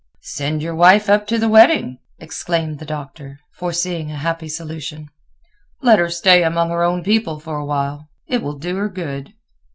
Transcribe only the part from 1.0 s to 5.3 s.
up to the wedding," exclaimed the Doctor, foreseeing a happy solution.